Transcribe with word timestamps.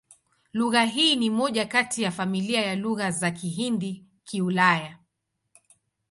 Lugha 0.53 0.83
hii 0.83 1.15
ni 1.15 1.29
moja 1.29 1.65
kati 1.65 2.03
ya 2.03 2.11
familia 2.11 2.61
ya 2.61 2.75
Lugha 2.75 3.11
za 3.11 3.31
Kihindi-Kiulaya. 3.31 4.97